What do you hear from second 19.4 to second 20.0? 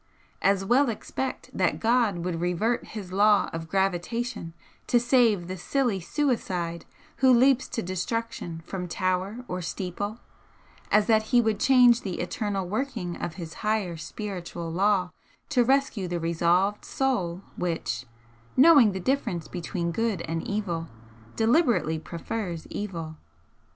between